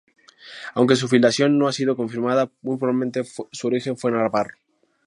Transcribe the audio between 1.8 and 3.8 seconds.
confirmada, muy probablemente su